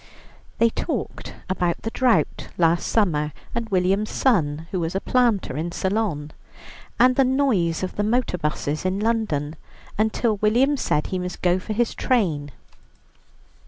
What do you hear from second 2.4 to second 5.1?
last summer, and William's son, who was a